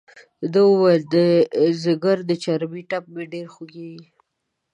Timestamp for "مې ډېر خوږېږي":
3.13-4.07